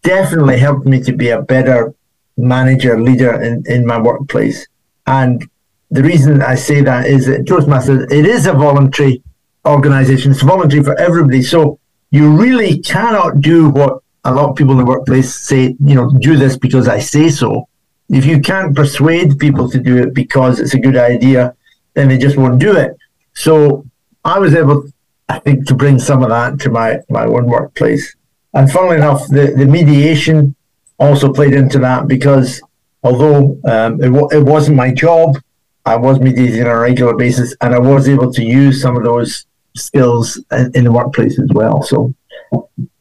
definitely 0.00 0.58
helped 0.58 0.86
me 0.86 1.02
to 1.02 1.12
be 1.12 1.28
a 1.28 1.42
better 1.42 1.94
manager, 2.36 2.98
leader 3.00 3.40
in, 3.42 3.62
in 3.66 3.86
my 3.86 4.00
workplace. 4.00 4.66
And 5.06 5.46
the 5.92 6.02
reason 6.02 6.40
I 6.40 6.54
say 6.54 6.80
that 6.80 7.06
is 7.06 7.26
that 7.26 7.44
Toastmasters, 7.44 8.10
it 8.10 8.24
is 8.24 8.46
a 8.46 8.54
voluntary 8.54 9.22
organization. 9.66 10.32
It's 10.32 10.40
voluntary 10.40 10.82
for 10.82 10.98
everybody. 10.98 11.42
So 11.42 11.78
you 12.10 12.34
really 12.34 12.78
cannot 12.78 13.42
do 13.42 13.68
what 13.68 14.02
a 14.24 14.32
lot 14.32 14.48
of 14.48 14.56
people 14.56 14.72
in 14.72 14.78
the 14.78 14.86
workplace 14.86 15.34
say, 15.34 15.76
you 15.84 15.94
know, 15.94 16.10
do 16.10 16.36
this 16.36 16.56
because 16.56 16.88
I 16.88 16.98
say 16.98 17.28
so. 17.28 17.68
If 18.08 18.24
you 18.24 18.40
can't 18.40 18.74
persuade 18.74 19.38
people 19.38 19.68
to 19.70 19.78
do 19.78 19.98
it 19.98 20.14
because 20.14 20.60
it's 20.60 20.74
a 20.74 20.78
good 20.78 20.96
idea, 20.96 21.54
then 21.94 22.08
they 22.08 22.18
just 22.18 22.38
won't 22.38 22.58
do 22.58 22.74
it. 22.74 22.96
So 23.34 23.84
I 24.24 24.38
was 24.38 24.54
able, 24.54 24.88
I 25.28 25.40
think, 25.40 25.66
to 25.68 25.74
bring 25.74 25.98
some 25.98 26.22
of 26.22 26.30
that 26.30 26.58
to 26.60 26.70
my, 26.70 26.98
my 27.10 27.24
own 27.24 27.46
workplace. 27.46 28.16
And 28.54 28.70
funnily 28.70 28.96
enough, 28.96 29.26
the, 29.28 29.54
the 29.56 29.66
mediation 29.66 30.54
also 30.98 31.32
played 31.32 31.52
into 31.52 31.78
that 31.80 32.08
because 32.08 32.62
although 33.02 33.58
um, 33.64 33.94
it, 34.00 34.10
w- 34.16 34.28
it 34.30 34.42
wasn't 34.42 34.76
my 34.76 34.90
job, 34.92 35.36
I 35.84 35.96
was 35.96 36.20
mediating 36.20 36.62
on 36.62 36.68
a 36.68 36.78
regular 36.78 37.16
basis, 37.16 37.54
and 37.60 37.74
I 37.74 37.78
was 37.78 38.08
able 38.08 38.32
to 38.32 38.44
use 38.44 38.80
some 38.80 38.96
of 38.96 39.02
those 39.02 39.46
skills 39.74 40.36
in, 40.74 40.84
the 40.84 40.92
workplace 40.92 41.38
as 41.38 41.48
well. 41.52 41.82
So, 41.82 42.14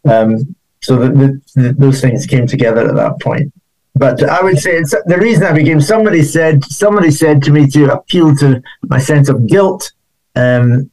um, 0.05 0.55
so 0.81 0.95
the, 0.95 1.09
the, 1.09 1.61
the, 1.61 1.73
those 1.73 2.01
things 2.01 2.25
came 2.25 2.47
together 2.47 2.87
at 2.87 2.95
that 2.95 3.19
point. 3.21 3.53
But 3.93 4.23
I 4.23 4.41
would 4.41 4.57
say 4.57 4.79
the 4.81 5.17
reason 5.19 5.43
I 5.43 5.51
became. 5.51 5.81
Somebody 5.81 6.23
said 6.23 6.63
somebody 6.63 7.11
said 7.11 7.43
to 7.43 7.51
me 7.51 7.67
to 7.71 7.93
appeal 7.93 8.35
to 8.37 8.61
my 8.83 8.99
sense 8.99 9.27
of 9.27 9.45
guilt. 9.47 9.91
Um, 10.35 10.89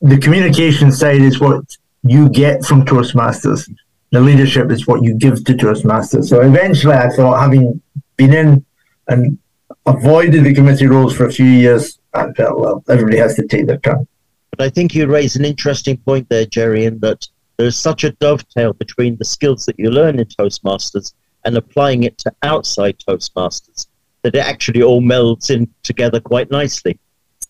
the 0.00 0.18
communication 0.18 0.90
side 0.90 1.20
is 1.20 1.38
what 1.38 1.64
you 2.02 2.28
get 2.30 2.64
from 2.64 2.84
Toastmasters. 2.84 3.70
The 4.10 4.20
leadership 4.20 4.70
is 4.70 4.86
what 4.86 5.02
you 5.02 5.14
give 5.14 5.44
to 5.44 5.52
Toastmasters. 5.52 6.24
So 6.24 6.40
eventually, 6.40 6.94
I 6.94 7.10
thought, 7.10 7.38
having 7.38 7.80
been 8.16 8.32
in 8.32 8.64
and 9.08 9.38
avoided 9.86 10.44
the 10.44 10.54
committee 10.54 10.86
roles 10.86 11.16
for 11.16 11.26
a 11.26 11.32
few 11.32 11.46
years 11.46 11.98
and 12.14 12.36
felt, 12.36 12.58
well, 12.58 12.84
everybody 12.88 13.18
has 13.18 13.34
to 13.36 13.46
take 13.46 13.66
their 13.66 13.78
turn. 13.78 14.06
But 14.50 14.60
I 14.60 14.70
think 14.70 14.94
you 14.94 15.06
raise 15.06 15.36
an 15.36 15.44
interesting 15.44 15.96
point 15.96 16.28
there, 16.28 16.46
Gerry, 16.46 16.84
in 16.84 16.98
that 17.00 17.26
there's 17.56 17.76
such 17.76 18.04
a 18.04 18.12
dovetail 18.12 18.72
between 18.74 19.16
the 19.16 19.24
skills 19.24 19.66
that 19.66 19.78
you 19.78 19.90
learn 19.90 20.18
in 20.18 20.26
Toastmasters 20.26 21.14
and 21.44 21.56
applying 21.56 22.04
it 22.04 22.18
to 22.18 22.32
outside 22.42 22.98
Toastmasters 22.98 23.86
that 24.22 24.34
it 24.34 24.38
actually 24.38 24.82
all 24.82 25.00
melds 25.00 25.50
in 25.50 25.68
together 25.82 26.20
quite 26.20 26.50
nicely. 26.50 26.98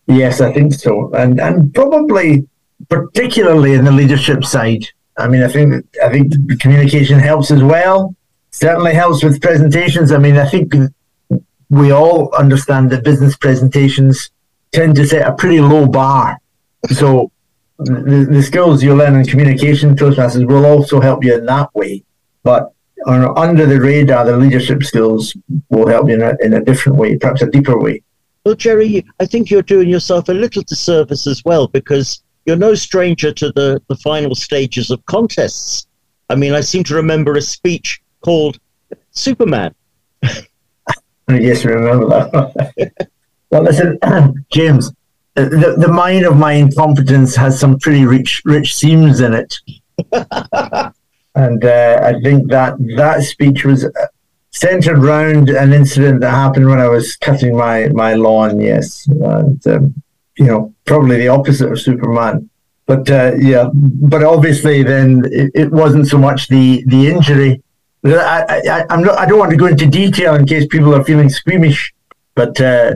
Yes, 0.07 0.41
I 0.41 0.51
think 0.51 0.73
so. 0.73 1.11
And 1.13 1.39
and 1.39 1.73
probably 1.73 2.47
particularly 2.89 3.73
in 3.73 3.85
the 3.85 3.91
leadership 3.91 4.43
side. 4.43 4.85
I 5.17 5.27
mean, 5.27 5.43
I 5.43 5.47
think 5.47 5.85
I 6.03 6.09
think 6.09 6.33
communication 6.59 7.19
helps 7.19 7.51
as 7.51 7.63
well. 7.63 8.15
Certainly 8.51 8.93
helps 8.93 9.23
with 9.23 9.41
presentations. 9.41 10.11
I 10.11 10.17
mean, 10.17 10.37
I 10.37 10.47
think 10.47 10.73
we 11.69 11.91
all 11.91 12.33
understand 12.35 12.89
that 12.91 13.03
business 13.03 13.35
presentations 13.35 14.29
tend 14.71 14.95
to 14.95 15.07
set 15.07 15.27
a 15.27 15.33
pretty 15.33 15.61
low 15.61 15.87
bar. 15.87 16.39
So 16.91 17.31
the, 17.77 18.27
the 18.29 18.43
skills 18.43 18.83
you 18.83 18.95
learn 18.95 19.15
in 19.15 19.25
communication 19.25 19.95
Toastmasters 19.95 20.47
will 20.47 20.65
also 20.65 20.99
help 20.99 21.23
you 21.23 21.35
in 21.35 21.45
that 21.45 21.73
way. 21.75 22.03
But 22.43 22.73
on, 23.05 23.37
under 23.37 23.65
the 23.65 23.79
radar, 23.79 24.25
the 24.25 24.37
leadership 24.37 24.83
skills 24.83 25.35
will 25.69 25.87
help 25.87 26.07
you 26.07 26.15
in 26.15 26.21
a, 26.21 26.35
in 26.41 26.53
a 26.53 26.63
different 26.63 26.97
way, 26.97 27.17
perhaps 27.17 27.41
a 27.41 27.49
deeper 27.49 27.77
way. 27.77 28.03
Well, 28.45 28.55
Gerry, 28.55 29.05
I 29.19 29.25
think 29.25 29.49
you're 29.49 29.61
doing 29.61 29.87
yourself 29.87 30.27
a 30.27 30.33
little 30.33 30.63
disservice 30.63 31.27
as 31.27 31.43
well 31.45 31.67
because 31.67 32.23
you're 32.45 32.57
no 32.57 32.75
stranger 32.75 33.31
to 33.31 33.51
the, 33.53 33.81
the 33.87 33.95
final 33.97 34.35
stages 34.35 34.91
of 34.91 35.05
contests. 35.05 35.87
I 36.29 36.35
mean, 36.35 36.53
I 36.53 36.61
seem 36.61 36.83
to 36.85 36.95
remember 36.95 37.35
a 37.35 37.41
speech 37.41 38.01
called 38.21 38.59
Superman. 39.11 39.73
Yes, 41.29 41.65
remember 41.65 42.07
that. 42.09 43.09
well, 43.49 43.63
listen, 43.63 43.99
James, 44.51 44.91
the, 45.35 45.75
the 45.77 45.87
mine 45.87 46.25
of 46.25 46.37
my 46.37 46.53
incompetence 46.53 47.35
has 47.35 47.59
some 47.59 47.79
pretty 47.79 48.05
rich 48.05 48.41
rich 48.45 48.75
seams 48.75 49.19
in 49.19 49.33
it. 49.33 49.55
and 51.35 51.65
uh, 51.65 51.99
I 52.03 52.19
think 52.21 52.49
that 52.49 52.75
that 52.97 53.23
speech 53.23 53.65
was 53.65 53.85
uh, 53.85 53.89
centered 54.51 54.99
around 54.99 55.49
an 55.49 55.73
incident 55.73 56.21
that 56.21 56.31
happened 56.31 56.67
when 56.67 56.79
I 56.79 56.87
was 56.87 57.15
cutting 57.15 57.57
my, 57.57 57.89
my 57.89 58.13
lawn, 58.13 58.59
yes. 58.59 59.07
And, 59.07 59.65
um, 59.67 60.03
you 60.37 60.45
know, 60.45 60.73
probably 60.85 61.17
the 61.17 61.29
opposite 61.29 61.71
of 61.71 61.81
Superman. 61.81 62.49
But 62.85 63.09
uh, 63.09 63.33
yeah, 63.37 63.69
but 63.73 64.23
obviously 64.23 64.83
then 64.83 65.23
it, 65.31 65.51
it 65.55 65.71
wasn't 65.71 66.07
so 66.07 66.17
much 66.17 66.49
the, 66.49 66.83
the 66.87 67.07
injury 67.07 67.62
I, 68.05 68.61
I, 68.69 68.85
I'm 68.89 69.01
not, 69.01 69.17
I 69.17 69.25
don't 69.25 69.39
want 69.39 69.51
to 69.51 69.57
go 69.57 69.67
into 69.67 69.87
detail 69.87 70.35
in 70.35 70.45
case 70.45 70.67
people 70.67 70.93
are 70.93 71.03
feeling 71.03 71.29
squeamish, 71.29 71.93
but 72.35 72.59
uh, 72.59 72.95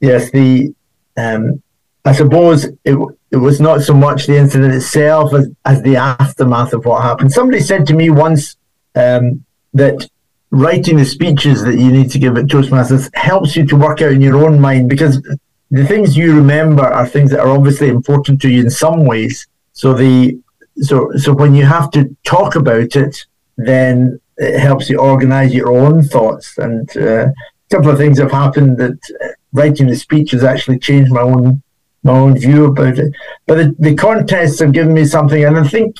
yes, 0.00 0.30
the 0.30 0.74
um, 1.16 1.62
I 2.04 2.12
suppose 2.12 2.64
it, 2.64 2.96
it 3.30 3.36
was 3.36 3.60
not 3.60 3.82
so 3.82 3.94
much 3.94 4.26
the 4.26 4.36
incident 4.36 4.74
itself 4.74 5.34
as, 5.34 5.48
as 5.64 5.82
the 5.82 5.96
aftermath 5.96 6.72
of 6.72 6.84
what 6.84 7.02
happened. 7.02 7.32
Somebody 7.32 7.60
said 7.60 7.86
to 7.86 7.94
me 7.94 8.10
once 8.10 8.56
um, 8.94 9.44
that 9.74 10.08
writing 10.50 10.96
the 10.96 11.04
speeches 11.04 11.62
that 11.62 11.78
you 11.78 11.92
need 11.92 12.10
to 12.10 12.18
give 12.18 12.36
at 12.36 12.46
Toastmasters 12.46 13.08
helps 13.14 13.54
you 13.54 13.64
to 13.66 13.76
work 13.76 14.02
out 14.02 14.12
in 14.12 14.20
your 14.20 14.44
own 14.44 14.60
mind 14.60 14.88
because 14.88 15.22
the 15.70 15.86
things 15.86 16.16
you 16.16 16.34
remember 16.34 16.82
are 16.82 17.06
things 17.06 17.30
that 17.30 17.40
are 17.40 17.50
obviously 17.50 17.88
important 17.88 18.40
to 18.42 18.48
you 18.48 18.62
in 18.62 18.70
some 18.70 19.04
ways. 19.04 19.46
So 19.72 19.94
the 19.94 20.38
so 20.76 21.10
so 21.16 21.32
when 21.32 21.54
you 21.54 21.64
have 21.66 21.90
to 21.92 22.16
talk 22.24 22.56
about 22.56 22.96
it, 22.96 23.26
then 23.56 24.20
it 24.40 24.58
helps 24.58 24.88
you 24.88 24.98
organize 24.98 25.54
your 25.54 25.70
own 25.70 26.02
thoughts. 26.02 26.56
And 26.56 26.88
uh, 26.96 27.26
a 27.26 27.34
couple 27.70 27.90
of 27.90 27.98
things 27.98 28.18
have 28.18 28.32
happened 28.32 28.78
that 28.78 28.98
uh, 29.22 29.28
writing 29.52 29.86
the 29.86 29.96
speech 29.96 30.30
has 30.30 30.42
actually 30.42 30.78
changed 30.78 31.12
my 31.12 31.20
own 31.20 31.62
my 32.02 32.12
own 32.12 32.38
view 32.38 32.64
about 32.64 32.98
it. 32.98 33.12
But 33.46 33.56
the, 33.56 33.76
the 33.78 33.94
contests 33.94 34.60
have 34.60 34.72
given 34.72 34.94
me 34.94 35.04
something, 35.04 35.44
and 35.44 35.58
I 35.58 35.64
think 35.64 35.96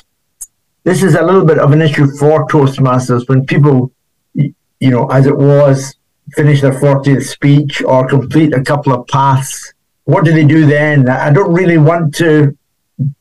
this 0.83 1.03
is 1.03 1.13
a 1.13 1.21
little 1.21 1.45
bit 1.45 1.59
of 1.59 1.71
an 1.73 1.81
issue 1.83 2.07
for 2.17 2.47
Toastmasters 2.47 3.29
when 3.29 3.45
people, 3.45 3.91
you 4.33 4.55
know, 4.79 5.05
as 5.09 5.27
it 5.27 5.37
was, 5.37 5.95
finish 6.33 6.61
their 6.61 6.71
40th 6.71 7.27
speech 7.27 7.83
or 7.83 8.07
complete 8.07 8.51
a 8.55 8.63
couple 8.63 8.93
of 8.93 9.05
paths. 9.09 9.75
What 10.05 10.25
do 10.25 10.31
they 10.33 10.43
do 10.43 10.65
then? 10.65 11.07
I 11.07 11.31
don't 11.31 11.53
really 11.53 11.77
want 11.77 12.15
to 12.15 12.57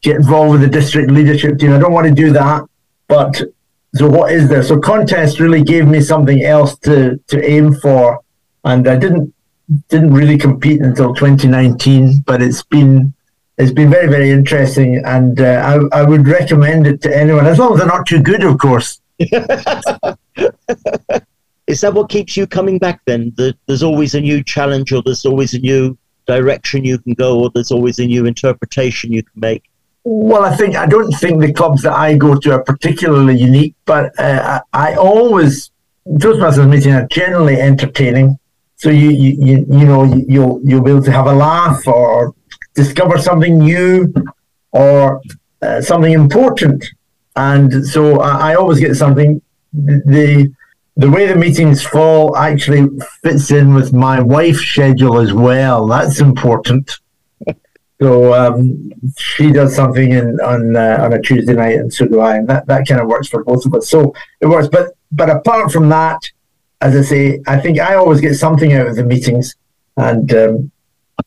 get 0.01 0.17
involved 0.17 0.53
with 0.53 0.63
the 0.63 0.69
district 0.69 1.11
leadership 1.11 1.59
team. 1.59 1.75
I 1.75 1.79
don't 1.79 1.93
want 1.93 2.07
to 2.07 2.15
do 2.15 2.33
that. 2.33 2.65
But 3.09 3.43
so 3.95 4.09
what 4.09 4.33
is 4.33 4.49
there? 4.49 4.63
So 4.63 4.79
contest 4.79 5.41
really 5.41 5.63
gave 5.63 5.87
me 5.87 6.01
something 6.01 6.45
else 6.45 6.79
to 6.81 7.19
to 7.29 7.45
aim 7.45 7.75
for, 7.75 8.21
and 8.65 8.87
I 8.87 8.97
didn't 8.97 9.35
didn't 9.89 10.15
really 10.15 10.39
compete 10.39 10.81
until 10.81 11.15
2019. 11.15 12.23
But 12.25 12.41
it's 12.41 12.63
been 12.63 13.13
it's 13.59 13.73
been 13.73 13.91
very 13.91 14.09
very 14.09 14.31
interesting, 14.31 15.03
and 15.05 15.41
uh, 15.41 15.81
I 15.93 16.01
I 16.01 16.03
would 16.05 16.29
recommend 16.29 16.87
it 16.87 17.03
to 17.03 17.17
anyone 17.17 17.47
as 17.47 17.59
long 17.59 17.73
as 17.73 17.79
they're 17.79 17.89
not 17.89 18.07
too 18.07 18.23
good, 18.23 18.45
of 18.45 18.59
course. 18.59 19.01
is 19.19 19.31
that 21.83 21.93
what 21.93 22.09
keeps 22.09 22.37
you 22.37 22.47
coming 22.47 22.79
back? 22.79 23.01
Then 23.07 23.33
That 23.37 23.57
there's 23.67 23.83
always 23.83 24.15
a 24.15 24.21
new 24.21 24.45
challenge, 24.45 24.93
or 24.93 25.03
there's 25.03 25.27
always 25.27 25.55
a 25.55 25.59
new 25.59 25.99
direction 26.27 26.85
you 26.85 26.99
can 26.99 27.15
go, 27.15 27.41
or 27.41 27.51
there's 27.51 27.73
always 27.73 27.99
a 27.99 28.07
new 28.07 28.27
interpretation 28.27 29.13
you 29.13 29.25
can 29.25 29.41
make. 29.41 29.70
Well, 30.05 30.45
I 30.45 30.57
think 30.57 30.77
I 30.77 30.87
don't 30.87 31.13
think 31.13 31.41
the 31.41 31.53
clubs 31.53 31.83
that 31.83 31.93
I 31.93 32.17
go 32.17 32.35
to 32.39 32.53
are 32.53 32.63
particularly 32.63 33.37
unique, 33.39 33.75
but 33.85 34.19
uh, 34.19 34.61
I, 34.73 34.93
I 34.93 34.95
always 34.95 35.71
Toastmasters 36.09 36.69
meetings 36.69 36.95
are 36.95 37.07
generally 37.09 37.61
entertaining. 37.61 38.39
So 38.77 38.91
you 38.91 39.11
you 39.11 39.37
you, 39.39 39.67
you 39.69 39.85
know 39.85 40.05
you, 40.05 40.41
will 40.41 40.61
you'll 40.65 40.83
be 40.83 40.91
able 40.91 41.03
to 41.05 41.13
have 41.13 41.27
a 41.27 41.33
laugh 41.35 41.87
or 41.87 42.35
discover 42.75 43.19
something 43.19 43.59
new. 43.59 44.13
or 44.73 45.21
uh, 45.63 45.81
something 45.83 46.13
important. 46.13 46.85
And 47.37 47.87
so 47.87 48.21
I, 48.21 48.53
I 48.53 48.55
always 48.55 48.81
get 48.81 48.95
something. 48.97 49.43
The 49.73 50.53
the 50.97 51.11
way 51.11 51.27
the 51.27 51.37
meetings 51.37 51.83
fall 51.83 52.37
actually 52.37 52.89
fits 53.23 53.51
in 53.51 53.75
with 53.75 53.93
my 53.93 54.21
wife's 54.21 54.61
schedule 54.67 55.19
as 55.19 55.33
well. 55.33 55.87
That's 55.87 56.21
important. 56.21 57.00
So 58.01 58.33
um, 58.33 58.91
she 59.19 59.53
does 59.53 59.77
something 59.77 60.11
in, 60.11 60.41
on 60.41 60.75
uh, 60.75 60.99
on 61.01 61.13
a 61.13 61.21
Tuesday 61.21 61.53
night, 61.53 61.77
and 61.77 61.93
so 61.93 62.07
do 62.07 62.21
I, 62.21 62.37
and 62.37 62.49
that, 62.49 62.67
that 62.67 62.89
kind 62.89 63.01
of 63.01 63.09
works 63.09 63.29
for 63.29 63.45
both 63.45 63.67
of 63.67 63.75
us. 63.75 63.91
So 63.91 64.15
it 64.41 64.47
works. 64.47 64.69
But 64.69 64.95
but 65.13 65.29
apart 65.29 65.71
from 65.71 65.91
that, 65.91 66.21
as 66.81 66.97
I 66.97 67.03
say, 67.03 67.41
I 67.47 67.59
think 67.59 67.79
I 67.79 67.97
always 67.97 68.23
get 68.23 68.35
something 68.35 68.73
out 68.73 68.87
of 68.87 68.97
the 68.97 69.05
meetings, 69.05 69.55
and 69.99 70.33
um, 70.33 70.73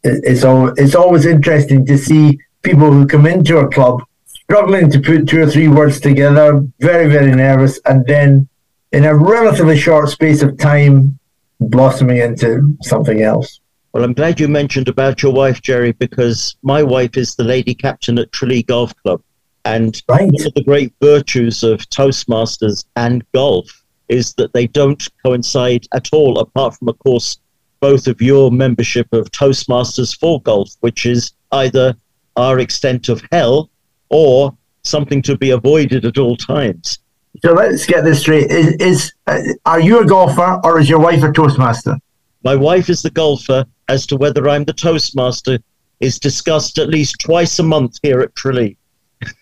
it, 0.04 0.24
it's 0.24 0.44
all 0.44 0.70
it's 0.76 0.96
always 0.96 1.28
interesting 1.28 1.86
to 1.86 1.98
see 1.98 2.40
people 2.64 2.92
who 2.92 3.06
come 3.06 3.28
into 3.28 3.60
a 3.60 3.70
club 3.70 4.02
struggling 4.26 4.90
to 4.90 5.00
put 5.00 5.28
two 5.28 5.44
or 5.44 5.50
three 5.50 5.68
words 5.68 6.00
together, 6.00 6.66
very 6.80 7.08
very 7.08 7.36
nervous, 7.36 7.80
and 7.86 8.04
then 8.08 8.50
in 8.94 9.06
a 9.06 9.16
relatively 9.16 9.78
short 9.78 10.10
space 10.10 10.42
of 10.42 10.58
time, 10.58 11.20
blossoming 11.60 12.18
into 12.18 12.76
something 12.82 13.22
else. 13.22 13.60
Well, 13.94 14.04
I'm 14.04 14.14
glad 14.14 14.40
you 14.40 14.48
mentioned 14.48 14.88
about 14.88 15.22
your 15.22 15.32
wife, 15.32 15.62
Gerry, 15.62 15.92
because 15.92 16.56
my 16.64 16.82
wife 16.82 17.16
is 17.16 17.36
the 17.36 17.44
lady 17.44 17.76
captain 17.76 18.18
at 18.18 18.32
Tralee 18.32 18.64
Golf 18.64 18.92
Club. 19.04 19.22
And 19.66 20.02
right. 20.10 20.26
one 20.32 20.48
of 20.48 20.54
the 20.56 20.64
great 20.64 20.94
virtues 21.00 21.64
of 21.64 21.88
Toastmasters 21.90 22.86
and 22.96 23.24
golf 23.34 23.68
is 24.10 24.34
that 24.34 24.52
they 24.54 24.66
don't 24.66 25.08
coincide 25.24 25.86
at 25.94 26.10
all, 26.12 26.40
apart 26.40 26.76
from, 26.76 26.90
of 26.90 26.98
course, 27.00 27.38
both 27.82 28.08
of 28.08 28.20
your 28.20 28.52
membership 28.52 29.08
of 29.14 29.30
Toastmasters 29.30 30.18
for 30.18 30.42
Golf, 30.42 30.72
which 30.80 31.06
is 31.06 31.34
either 31.52 31.96
our 32.36 32.58
extent 32.58 33.10
of 33.10 33.22
hell 33.32 33.70
or 34.10 34.58
something 34.84 35.22
to 35.22 35.38
be 35.38 35.52
avoided 35.52 36.04
at 36.04 36.18
all 36.18 36.36
times. 36.36 36.98
So 37.44 37.54
let's 37.54 37.86
get 37.86 38.04
this 38.04 38.22
straight: 38.22 38.50
is, 38.50 38.74
is 38.80 39.14
uh, 39.28 39.40
are 39.66 39.80
you 39.80 40.00
a 40.00 40.06
golfer 40.06 40.60
or 40.64 40.80
is 40.80 40.90
your 40.90 41.00
wife 41.00 41.22
a 41.24 41.32
Toastmaster? 41.32 41.98
My 42.44 42.56
wife 42.56 42.90
is 42.90 43.02
the 43.02 43.12
golfer. 43.12 43.66
As 43.90 44.06
to 44.08 44.16
whether 44.16 44.48
I'm 44.48 44.64
the 44.64 44.74
Toastmaster 44.74 45.60
is 46.00 46.18
discussed 46.18 46.80
at 46.80 46.88
least 46.88 47.18
twice 47.20 47.60
a 47.60 47.64
month 47.64 47.98
here 48.02 48.22
at 48.22 48.34
Tralee. 48.36 48.78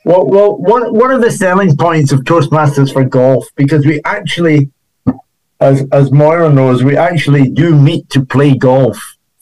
Well, 0.04 0.26
well, 0.26 0.58
what 0.58 1.12
are 1.12 1.20
the 1.20 1.32
selling 1.32 1.76
points 1.76 2.12
of 2.12 2.22
Toastmasters 2.22 2.92
for 2.92 3.04
golf? 3.04 3.48
Because 3.56 3.86
we 3.86 4.02
actually, 4.06 4.72
as 5.60 5.86
as 5.92 6.12
Moira 6.12 6.52
knows, 6.52 6.84
we 6.84 6.98
actually 6.98 7.50
do 7.50 7.76
meet 7.76 8.10
to 8.10 8.26
play 8.26 8.56
golf. 8.56 8.98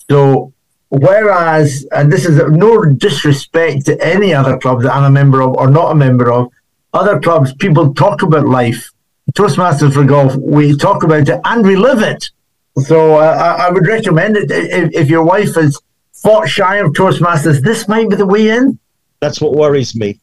So 0.09 0.53
whereas, 0.89 1.85
and 1.91 2.11
this 2.11 2.25
is 2.25 2.37
no 2.49 2.83
disrespect 2.83 3.85
to 3.85 4.05
any 4.05 4.33
other 4.33 4.57
club 4.57 4.81
that 4.83 4.93
I'm 4.93 5.03
a 5.03 5.09
member 5.09 5.41
of 5.41 5.55
or 5.55 5.69
not 5.69 5.91
a 5.91 5.95
member 5.95 6.31
of, 6.31 6.51
other 6.93 7.19
clubs 7.19 7.53
people 7.53 7.93
talk 7.93 8.21
about 8.21 8.47
life. 8.47 8.91
Toastmasters 9.33 9.93
for 9.93 10.03
golf, 10.03 10.35
we 10.35 10.75
talk 10.75 11.03
about 11.03 11.29
it 11.29 11.39
and 11.45 11.65
we 11.65 11.75
live 11.75 12.01
it. 12.01 12.31
So 12.79 13.15
uh, 13.15 13.57
I, 13.59 13.69
would 13.71 13.85
recommend 13.87 14.37
it 14.37 14.49
if, 14.51 14.93
if 14.93 15.09
your 15.09 15.23
wife 15.23 15.57
is 15.57 15.79
fought 16.13 16.47
shy 16.47 16.77
of 16.77 16.91
Toastmasters. 16.93 17.61
This 17.61 17.87
might 17.87 18.09
be 18.09 18.15
the 18.15 18.25
way 18.25 18.49
in. 18.49 18.79
That's 19.19 19.41
what 19.41 19.53
worries 19.53 19.95
me. 19.95 20.19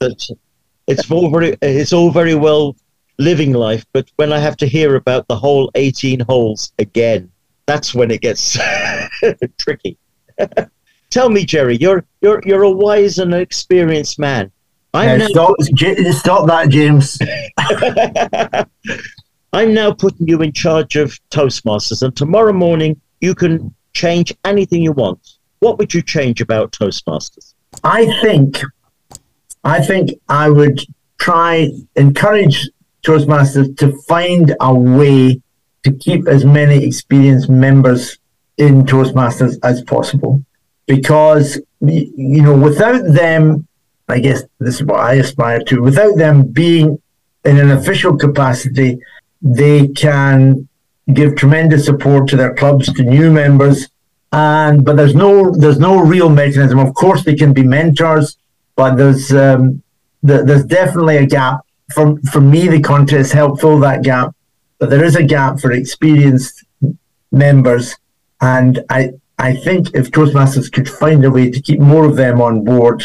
That 0.00 0.36
it's 0.86 1.10
all 1.10 1.30
very 1.30 1.56
it's 1.62 1.92
all 1.92 2.10
very 2.10 2.34
well 2.34 2.76
living 3.18 3.52
life, 3.52 3.84
but 3.92 4.10
when 4.16 4.32
I 4.32 4.38
have 4.38 4.56
to 4.58 4.66
hear 4.66 4.96
about 4.96 5.26
the 5.28 5.36
whole 5.36 5.70
eighteen 5.74 6.20
holes 6.20 6.72
again, 6.78 7.30
that's 7.66 7.94
when 7.94 8.10
it 8.10 8.20
gets 8.20 8.58
tricky. 9.58 9.96
Tell 11.10 11.30
me, 11.30 11.44
Gerry, 11.44 11.76
you're 11.76 12.04
you're 12.20 12.42
you're 12.44 12.62
a 12.62 12.70
wise 12.70 13.18
and 13.18 13.32
experienced 13.34 14.18
man. 14.18 14.50
I'm 14.92 15.20
yeah, 15.20 15.26
now... 15.28 15.28
stop, 15.28 15.54
stop 16.12 16.46
that, 16.46 16.68
James. 16.70 17.18
I'm 19.56 19.72
now 19.72 19.90
putting 19.90 20.28
you 20.28 20.42
in 20.42 20.52
charge 20.52 20.96
of 20.96 21.18
Toastmasters, 21.30 22.02
and 22.02 22.14
tomorrow 22.14 22.52
morning 22.52 23.00
you 23.22 23.34
can 23.34 23.74
change 23.94 24.34
anything 24.44 24.82
you 24.82 24.92
want. 24.92 25.18
What 25.60 25.78
would 25.78 25.94
you 25.94 26.02
change 26.02 26.42
about 26.42 26.72
Toastmasters? 26.72 27.54
I 27.82 28.04
think, 28.20 28.60
I 29.64 29.80
think 29.80 30.10
I 30.28 30.50
would 30.50 30.80
try 31.18 31.70
encourage 31.94 32.68
Toastmasters 33.02 33.74
to 33.78 33.96
find 34.02 34.54
a 34.60 34.74
way 34.74 35.40
to 35.84 35.90
keep 35.90 36.28
as 36.28 36.44
many 36.44 36.84
experienced 36.84 37.48
members 37.48 38.18
in 38.58 38.84
Toastmasters 38.84 39.56
as 39.62 39.80
possible, 39.84 40.44
because 40.86 41.58
you 41.80 42.42
know 42.42 42.54
without 42.54 43.02
them, 43.06 43.66
I 44.06 44.18
guess 44.18 44.42
this 44.58 44.74
is 44.74 44.84
what 44.84 45.00
I 45.00 45.14
aspire 45.14 45.60
to. 45.60 45.80
Without 45.80 46.18
them 46.18 46.42
being 46.42 47.00
in 47.46 47.58
an 47.58 47.70
official 47.70 48.18
capacity 48.18 48.98
they 49.42 49.88
can 49.88 50.68
give 51.12 51.36
tremendous 51.36 51.84
support 51.84 52.28
to 52.28 52.36
their 52.36 52.54
clubs, 52.54 52.92
to 52.92 53.02
new 53.02 53.32
members, 53.32 53.88
and 54.32 54.84
but 54.84 54.96
there's 54.96 55.14
no 55.14 55.50
there's 55.52 55.78
no 55.78 56.00
real 56.00 56.28
mechanism. 56.28 56.78
Of 56.78 56.94
course, 56.94 57.24
they 57.24 57.34
can 57.34 57.52
be 57.52 57.62
mentors, 57.62 58.36
but 58.74 58.96
there's 58.96 59.32
um, 59.32 59.82
the, 60.22 60.42
there's 60.42 60.64
definitely 60.64 61.18
a 61.18 61.26
gap. 61.26 61.60
For 61.94 62.18
for 62.32 62.40
me, 62.40 62.66
the 62.68 62.80
contest 62.80 63.32
helped 63.32 63.60
fill 63.60 63.78
that 63.80 64.02
gap, 64.02 64.34
but 64.78 64.90
there 64.90 65.04
is 65.04 65.16
a 65.16 65.22
gap 65.22 65.60
for 65.60 65.72
experienced 65.72 66.64
members, 67.30 67.94
and 68.40 68.82
I 68.90 69.12
I 69.38 69.54
think 69.54 69.94
if 69.94 70.10
Toastmasters 70.10 70.72
could 70.72 70.88
find 70.88 71.24
a 71.24 71.30
way 71.30 71.50
to 71.50 71.60
keep 71.60 71.78
more 71.78 72.04
of 72.04 72.16
them 72.16 72.40
on 72.40 72.64
board, 72.64 73.04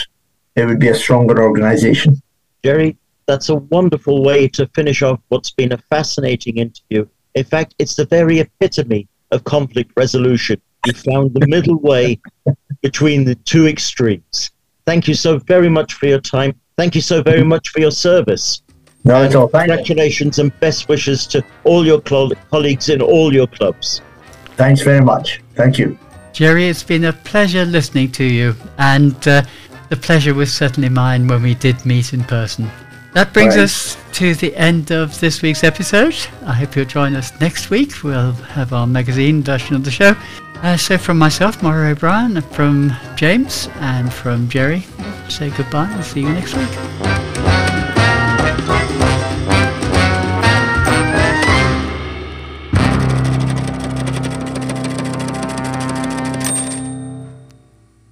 it 0.56 0.66
would 0.66 0.80
be 0.80 0.88
a 0.88 0.96
stronger 0.96 1.44
organisation. 1.44 2.22
Gerry, 2.64 2.98
that's 3.32 3.48
a 3.48 3.56
wonderful 3.56 4.24
way 4.24 4.46
to 4.50 4.68
finish 4.76 5.02
off 5.02 5.22
what's 5.30 5.52
been 5.52 5.72
a 5.72 5.78
fascinating 5.90 6.58
interview. 6.58 7.08
In 7.36 7.46
fact, 7.46 7.76
it's 7.80 7.96
the 7.96 8.06
very 8.06 8.40
epitome 8.40 9.08
of 9.32 9.46
conflict 9.46 9.94
resolution. 9.96 10.62
You 10.86 10.92
found 10.92 11.34
the 11.34 11.48
middle 11.48 11.80
way 11.92 12.20
between 12.82 13.24
the 13.24 13.36
two 13.36 13.68
extremes. 13.68 14.52
Thank 14.86 15.08
you 15.08 15.14
so 15.14 15.38
very 15.38 15.70
much 15.70 15.94
for 15.94 16.08
your 16.08 16.20
time. 16.20 16.60
Thank 16.78 16.94
you 16.94 17.00
so 17.00 17.24
very 17.24 17.46
much 17.46 17.70
for 17.70 17.80
your 17.80 17.92
service. 17.92 18.64
No, 19.06 19.24
at 19.24 19.34
all. 19.34 19.48
Congratulations 19.48 20.40
and 20.40 20.52
best 20.60 20.90
wishes 20.90 21.26
to 21.28 21.42
all 21.64 21.86
your 21.86 22.02
cl- 22.06 22.34
colleagues 22.50 22.90
in 22.90 23.02
all 23.02 23.34
your 23.34 23.48
clubs. 23.48 24.02
Thanks 24.58 24.82
very 24.82 25.02
much. 25.02 25.42
Thank 25.56 25.80
you. 25.80 25.98
Gerry, 26.34 26.68
it's 26.68 26.84
been 26.84 27.06
a 27.06 27.14
pleasure 27.14 27.64
listening 27.64 28.12
to 28.12 28.26
you, 28.26 28.56
and 28.78 29.16
uh, 29.26 29.44
the 29.88 29.96
pleasure 29.96 30.34
was 30.34 30.54
certainly 30.54 30.90
mine 30.90 31.28
when 31.28 31.42
we 31.42 31.56
did 31.56 31.86
meet 31.86 32.14
in 32.14 32.26
person. 32.26 32.70
That 33.14 33.34
brings 33.34 33.58
right. 33.58 33.64
us 33.64 33.98
to 34.14 34.36
the 34.36 34.56
end 34.56 34.92
of 34.92 35.20
this 35.20 35.42
week's 35.42 35.64
episode. 35.64 36.16
I 36.46 36.54
hope 36.54 36.76
you'll 36.76 36.86
join 36.86 37.16
us 37.16 37.38
next 37.42 37.70
week. 37.70 38.04
We'll 38.04 38.32
have 38.32 38.72
our 38.72 38.88
magazine 38.88 39.44
version 39.44 39.76
of 39.76 39.84
the 39.84 39.92
show. 39.92 40.16
Uh, 40.64 40.78
so, 40.78 40.98
from 40.98 41.18
myself, 41.18 41.62
Moira 41.62 41.90
O'Brien, 41.92 42.40
from 42.42 42.94
James, 43.16 43.68
and 43.80 44.14
from 44.14 44.48
Gerry, 44.48 44.86
say 45.28 45.50
goodbye 45.50 45.90
and 45.90 46.06
see 46.06 46.22
you 46.22 46.30
next 46.30 46.56
week. 46.56 47.21